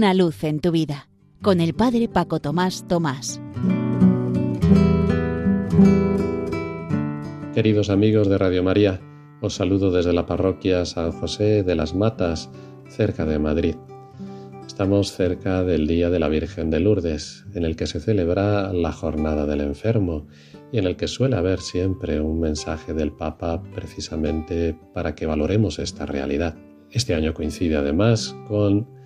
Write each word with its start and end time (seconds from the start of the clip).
Una 0.00 0.14
luz 0.14 0.44
en 0.44 0.60
tu 0.60 0.70
vida 0.70 1.10
con 1.42 1.60
el 1.60 1.74
Padre 1.74 2.08
Paco 2.08 2.40
Tomás 2.40 2.88
Tomás. 2.88 3.38
Queridos 7.52 7.90
amigos 7.90 8.26
de 8.30 8.38
Radio 8.38 8.62
María, 8.62 9.02
os 9.42 9.56
saludo 9.56 9.90
desde 9.90 10.14
la 10.14 10.24
parroquia 10.24 10.86
San 10.86 11.12
José 11.12 11.64
de 11.64 11.74
las 11.74 11.94
Matas, 11.94 12.48
cerca 12.88 13.26
de 13.26 13.38
Madrid. 13.38 13.74
Estamos 14.66 15.12
cerca 15.12 15.64
del 15.64 15.86
Día 15.86 16.08
de 16.08 16.18
la 16.18 16.28
Virgen 16.28 16.70
de 16.70 16.80
Lourdes, 16.80 17.44
en 17.54 17.66
el 17.66 17.76
que 17.76 17.86
se 17.86 18.00
celebra 18.00 18.72
la 18.72 18.92
Jornada 18.92 19.44
del 19.44 19.60
Enfermo 19.60 20.28
y 20.72 20.78
en 20.78 20.86
el 20.86 20.96
que 20.96 21.08
suele 21.08 21.36
haber 21.36 21.60
siempre 21.60 22.22
un 22.22 22.40
mensaje 22.40 22.94
del 22.94 23.12
Papa 23.12 23.62
precisamente 23.74 24.74
para 24.94 25.14
que 25.14 25.26
valoremos 25.26 25.78
esta 25.78 26.06
realidad. 26.06 26.56
Este 26.90 27.14
año 27.14 27.34
coincide 27.34 27.76
además 27.76 28.34
con 28.48 28.98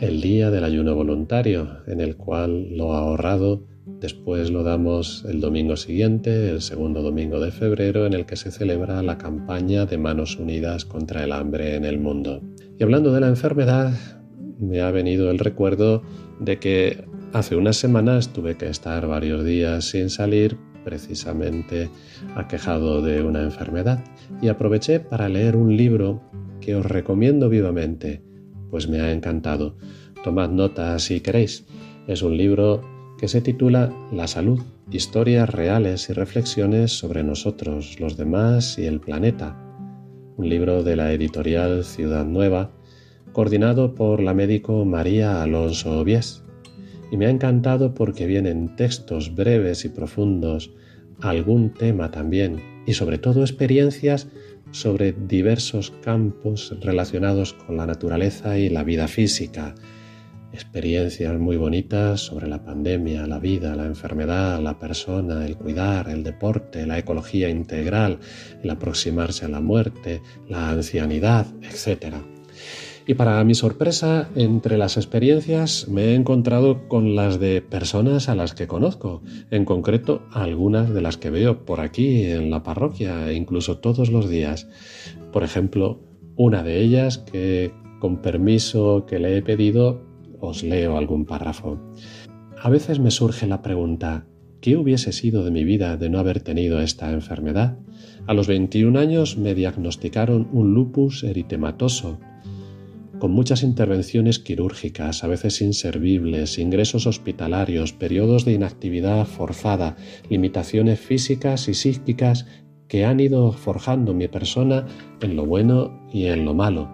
el 0.00 0.20
Día 0.20 0.50
del 0.50 0.64
Ayuno 0.64 0.94
Voluntario, 0.94 1.78
en 1.86 2.00
el 2.00 2.16
cual 2.16 2.76
lo 2.76 2.94
ahorrado 2.94 3.64
después 4.00 4.50
lo 4.50 4.62
damos 4.62 5.24
el 5.28 5.40
domingo 5.40 5.76
siguiente, 5.76 6.50
el 6.50 6.60
segundo 6.60 7.02
domingo 7.02 7.40
de 7.40 7.50
febrero, 7.50 8.06
en 8.06 8.12
el 8.12 8.26
que 8.26 8.36
se 8.36 8.50
celebra 8.50 9.02
la 9.02 9.18
campaña 9.18 9.86
de 9.86 9.98
Manos 9.98 10.36
Unidas 10.38 10.84
contra 10.84 11.24
el 11.24 11.32
Hambre 11.32 11.76
en 11.76 11.84
el 11.84 11.98
Mundo. 11.98 12.42
Y 12.78 12.82
hablando 12.82 13.12
de 13.12 13.20
la 13.20 13.28
enfermedad, 13.28 13.92
me 14.58 14.80
ha 14.80 14.90
venido 14.90 15.30
el 15.30 15.38
recuerdo 15.38 16.02
de 16.40 16.58
que 16.58 17.04
hace 17.32 17.56
unas 17.56 17.76
semanas 17.76 18.32
tuve 18.32 18.56
que 18.56 18.68
estar 18.68 19.06
varios 19.06 19.44
días 19.44 19.84
sin 19.84 20.10
salir 20.10 20.58
precisamente 20.84 21.88
aquejado 22.34 23.02
de 23.02 23.22
una 23.22 23.42
enfermedad 23.42 24.02
y 24.40 24.48
aproveché 24.48 25.00
para 25.00 25.28
leer 25.28 25.56
un 25.56 25.76
libro 25.76 26.20
que 26.60 26.74
os 26.74 26.84
recomiendo 26.84 27.48
vivamente, 27.48 28.22
pues 28.72 28.88
me 28.88 29.02
ha 29.02 29.12
encantado. 29.12 29.76
Tomad 30.24 30.48
nota 30.48 30.98
si 30.98 31.20
queréis. 31.20 31.66
Es 32.06 32.22
un 32.22 32.38
libro 32.38 32.80
que 33.18 33.28
se 33.28 33.42
titula 33.42 33.92
La 34.10 34.26
salud, 34.26 34.62
historias 34.90 35.50
reales 35.50 36.08
y 36.08 36.14
reflexiones 36.14 36.90
sobre 36.90 37.22
nosotros, 37.22 38.00
los 38.00 38.16
demás 38.16 38.78
y 38.78 38.86
el 38.86 38.98
planeta. 38.98 39.58
Un 40.38 40.48
libro 40.48 40.82
de 40.82 40.96
la 40.96 41.12
editorial 41.12 41.84
Ciudad 41.84 42.24
Nueva, 42.24 42.70
coordinado 43.32 43.94
por 43.94 44.22
la 44.22 44.32
médico 44.32 44.86
María 44.86 45.42
Alonso 45.42 46.00
Obies 46.00 46.42
y 47.10 47.18
me 47.18 47.26
ha 47.26 47.30
encantado 47.30 47.92
porque 47.92 48.26
vienen 48.26 48.74
textos 48.74 49.34
breves 49.34 49.84
y 49.84 49.90
profundos, 49.90 50.72
algún 51.22 51.72
tema 51.72 52.10
también, 52.10 52.60
y 52.86 52.94
sobre 52.94 53.18
todo 53.18 53.42
experiencias 53.42 54.28
sobre 54.72 55.12
diversos 55.12 55.92
campos 56.02 56.74
relacionados 56.80 57.52
con 57.52 57.76
la 57.76 57.86
naturaleza 57.86 58.58
y 58.58 58.68
la 58.68 58.84
vida 58.84 59.06
física, 59.06 59.74
experiencias 60.52 61.38
muy 61.38 61.56
bonitas 61.56 62.20
sobre 62.20 62.46
la 62.46 62.62
pandemia, 62.62 63.26
la 63.26 63.38
vida, 63.38 63.74
la 63.74 63.86
enfermedad, 63.86 64.60
la 64.60 64.78
persona, 64.78 65.46
el 65.46 65.56
cuidar, 65.56 66.08
el 66.08 66.22
deporte, 66.22 66.86
la 66.86 66.98
ecología 66.98 67.48
integral, 67.48 68.18
el 68.62 68.70
aproximarse 68.70 69.46
a 69.46 69.48
la 69.48 69.60
muerte, 69.60 70.22
la 70.48 70.70
ancianidad, 70.70 71.46
etc. 71.62 72.16
Y 73.04 73.14
para 73.14 73.42
mi 73.42 73.54
sorpresa, 73.54 74.28
entre 74.36 74.78
las 74.78 74.96
experiencias 74.96 75.88
me 75.88 76.04
he 76.04 76.14
encontrado 76.14 76.86
con 76.86 77.16
las 77.16 77.40
de 77.40 77.60
personas 77.60 78.28
a 78.28 78.36
las 78.36 78.54
que 78.54 78.68
conozco, 78.68 79.22
en 79.50 79.64
concreto 79.64 80.22
algunas 80.30 80.94
de 80.94 81.00
las 81.00 81.16
que 81.16 81.30
veo 81.30 81.64
por 81.64 81.80
aquí 81.80 82.24
en 82.24 82.50
la 82.50 82.62
parroquia, 82.62 83.28
e 83.28 83.34
incluso 83.34 83.78
todos 83.78 84.10
los 84.10 84.30
días. 84.30 84.68
Por 85.32 85.42
ejemplo, 85.42 86.00
una 86.36 86.62
de 86.62 86.80
ellas 86.80 87.18
que, 87.18 87.72
con 87.98 88.18
permiso 88.22 89.04
que 89.04 89.18
le 89.18 89.36
he 89.36 89.42
pedido, 89.42 90.02
os 90.40 90.62
leo 90.62 90.96
algún 90.96 91.24
párrafo. 91.24 91.80
A 92.60 92.70
veces 92.70 93.00
me 93.00 93.10
surge 93.10 93.48
la 93.48 93.62
pregunta, 93.62 94.26
¿qué 94.60 94.76
hubiese 94.76 95.10
sido 95.10 95.44
de 95.44 95.50
mi 95.50 95.64
vida 95.64 95.96
de 95.96 96.08
no 96.08 96.20
haber 96.20 96.40
tenido 96.40 96.80
esta 96.80 97.10
enfermedad? 97.10 97.78
A 98.28 98.34
los 98.34 98.46
21 98.46 98.96
años 98.96 99.36
me 99.36 99.54
diagnosticaron 99.54 100.48
un 100.52 100.72
lupus 100.72 101.24
eritematoso, 101.24 102.20
con 103.22 103.30
muchas 103.30 103.62
intervenciones 103.62 104.40
quirúrgicas, 104.40 105.22
a 105.22 105.28
veces 105.28 105.62
inservibles, 105.62 106.58
ingresos 106.58 107.06
hospitalarios, 107.06 107.92
periodos 107.92 108.44
de 108.44 108.54
inactividad 108.54 109.24
forzada, 109.26 109.94
limitaciones 110.28 110.98
físicas 110.98 111.68
y 111.68 111.74
psíquicas 111.74 112.46
que 112.88 113.04
han 113.04 113.20
ido 113.20 113.52
forjando 113.52 114.12
mi 114.12 114.26
persona 114.26 114.86
en 115.20 115.36
lo 115.36 115.46
bueno 115.46 116.04
y 116.12 116.26
en 116.26 116.44
lo 116.44 116.52
malo. 116.52 116.90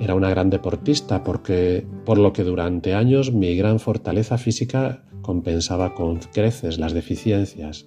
Era 0.00 0.14
una 0.14 0.28
gran 0.28 0.50
deportista 0.50 1.24
porque 1.24 1.86
por 2.04 2.18
lo 2.18 2.34
que 2.34 2.44
durante 2.44 2.92
años 2.92 3.32
mi 3.32 3.56
gran 3.56 3.80
fortaleza 3.80 4.36
física 4.36 5.06
compensaba 5.22 5.94
con 5.94 6.18
creces 6.18 6.78
las 6.78 6.92
deficiencias. 6.92 7.86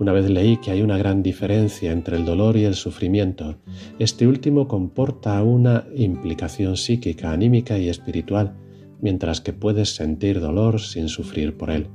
Una 0.00 0.12
vez 0.12 0.30
leí 0.30 0.58
que 0.58 0.70
hay 0.70 0.82
una 0.82 0.96
gran 0.96 1.22
diferencia 1.22 1.90
entre 1.90 2.16
el 2.16 2.24
dolor 2.24 2.56
y 2.56 2.64
el 2.64 2.74
sufrimiento. 2.74 3.58
Este 3.98 4.28
último 4.28 4.68
comporta 4.68 5.42
una 5.42 5.86
implicación 5.96 6.76
psíquica, 6.76 7.32
anímica 7.32 7.78
y 7.78 7.88
espiritual, 7.88 8.56
mientras 9.00 9.40
que 9.40 9.52
puedes 9.52 9.96
sentir 9.96 10.40
dolor 10.40 10.80
sin 10.80 11.08
sufrir 11.08 11.56
por 11.56 11.70
él. 11.70 11.88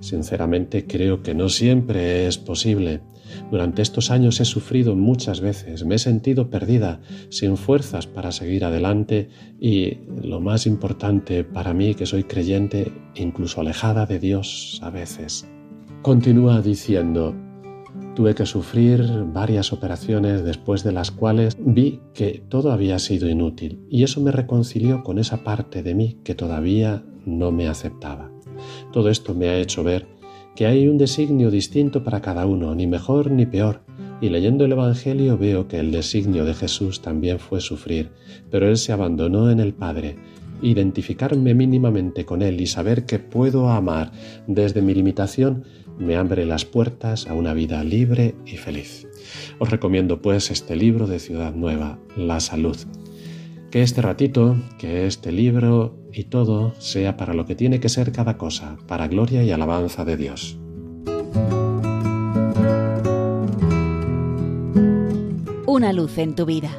Sinceramente 0.00 0.86
creo 0.86 1.22
que 1.22 1.34
no 1.34 1.48
siempre 1.48 2.26
es 2.26 2.38
posible. 2.38 3.00
Durante 3.50 3.82
estos 3.82 4.10
años 4.10 4.40
he 4.40 4.44
sufrido 4.44 4.96
muchas 4.96 5.40
veces, 5.40 5.84
me 5.84 5.96
he 5.96 5.98
sentido 5.98 6.50
perdida, 6.50 7.00
sin 7.28 7.56
fuerzas 7.56 8.08
para 8.08 8.32
seguir 8.32 8.64
adelante 8.64 9.28
y, 9.60 9.98
lo 10.20 10.40
más 10.40 10.66
importante 10.66 11.44
para 11.44 11.74
mí 11.74 11.94
que 11.94 12.06
soy 12.06 12.24
creyente, 12.24 12.92
incluso 13.14 13.60
alejada 13.60 14.06
de 14.06 14.18
Dios 14.18 14.80
a 14.82 14.90
veces. 14.90 15.46
Continúa 16.02 16.62
diciendo, 16.62 17.34
tuve 18.14 18.34
que 18.34 18.46
sufrir 18.46 19.04
varias 19.34 19.70
operaciones 19.70 20.42
después 20.42 20.82
de 20.82 20.92
las 20.92 21.10
cuales 21.10 21.58
vi 21.60 22.00
que 22.14 22.42
todo 22.48 22.72
había 22.72 22.98
sido 22.98 23.28
inútil 23.28 23.84
y 23.90 24.02
eso 24.02 24.22
me 24.22 24.32
reconcilió 24.32 25.02
con 25.02 25.18
esa 25.18 25.44
parte 25.44 25.82
de 25.82 25.94
mí 25.94 26.16
que 26.24 26.34
todavía 26.34 27.04
no 27.26 27.52
me 27.52 27.68
aceptaba. 27.68 28.30
Todo 28.94 29.10
esto 29.10 29.34
me 29.34 29.50
ha 29.50 29.58
hecho 29.58 29.84
ver 29.84 30.08
que 30.56 30.64
hay 30.64 30.88
un 30.88 30.96
designio 30.96 31.50
distinto 31.50 32.02
para 32.02 32.22
cada 32.22 32.46
uno, 32.46 32.74
ni 32.74 32.86
mejor 32.86 33.30
ni 33.30 33.44
peor, 33.44 33.82
y 34.22 34.30
leyendo 34.30 34.64
el 34.64 34.72
Evangelio 34.72 35.36
veo 35.36 35.68
que 35.68 35.80
el 35.80 35.92
designio 35.92 36.46
de 36.46 36.54
Jesús 36.54 37.02
también 37.02 37.38
fue 37.38 37.60
sufrir, 37.60 38.10
pero 38.50 38.66
Él 38.66 38.78
se 38.78 38.92
abandonó 38.92 39.50
en 39.50 39.60
el 39.60 39.74
Padre. 39.74 40.16
Identificarme 40.62 41.54
mínimamente 41.54 42.24
con 42.24 42.42
Él 42.42 42.60
y 42.60 42.66
saber 42.66 43.06
que 43.06 43.18
puedo 43.18 43.70
amar 43.70 44.12
desde 44.46 44.82
mi 44.82 44.94
limitación 44.94 45.64
me 46.00 46.16
abre 46.16 46.46
las 46.46 46.64
puertas 46.64 47.26
a 47.26 47.34
una 47.34 47.52
vida 47.52 47.84
libre 47.84 48.34
y 48.46 48.56
feliz. 48.56 49.06
Os 49.58 49.70
recomiendo 49.70 50.22
pues 50.22 50.50
este 50.50 50.74
libro 50.74 51.06
de 51.06 51.18
Ciudad 51.18 51.54
Nueva, 51.54 51.98
La 52.16 52.40
Salud. 52.40 52.76
Que 53.70 53.82
este 53.82 54.02
ratito, 54.02 54.56
que 54.78 55.06
este 55.06 55.30
libro 55.30 55.96
y 56.12 56.24
todo 56.24 56.74
sea 56.78 57.16
para 57.16 57.34
lo 57.34 57.46
que 57.46 57.54
tiene 57.54 57.78
que 57.78 57.88
ser 57.88 58.10
cada 58.12 58.36
cosa, 58.36 58.76
para 58.88 59.06
gloria 59.06 59.44
y 59.44 59.50
alabanza 59.50 60.04
de 60.04 60.16
Dios. 60.16 60.58
Una 65.66 65.92
luz 65.92 66.18
en 66.18 66.34
tu 66.34 66.46
vida, 66.46 66.70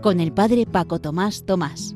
con 0.00 0.18
el 0.18 0.32
Padre 0.32 0.66
Paco 0.66 1.00
Tomás 1.00 1.44
Tomás. 1.44 1.94